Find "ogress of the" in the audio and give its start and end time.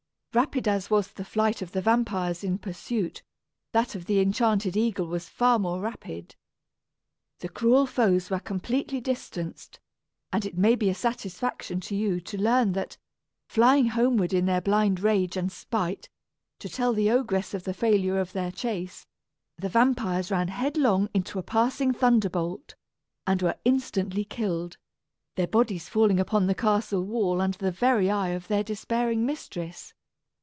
17.11-17.73